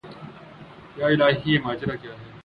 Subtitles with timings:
[0.97, 2.29] یا الٰہی یہ ماجرا کیا ہے